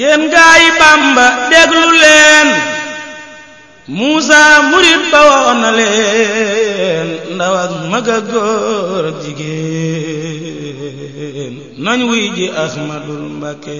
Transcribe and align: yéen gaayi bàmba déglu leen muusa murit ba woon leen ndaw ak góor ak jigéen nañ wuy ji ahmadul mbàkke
yéen 0.00 0.22
gaayi 0.32 0.68
bàmba 0.80 1.26
déglu 1.50 1.86
leen 2.02 2.48
muusa 3.96 4.40
murit 4.70 5.02
ba 5.10 5.20
woon 5.32 5.62
leen 5.78 7.08
ndaw 7.36 7.54
ak 7.64 7.70
góor 8.30 9.04
ak 9.10 9.16
jigéen 9.22 11.54
nañ 11.84 12.00
wuy 12.08 12.22
ji 12.36 12.46
ahmadul 12.64 13.24
mbàkke 13.38 13.76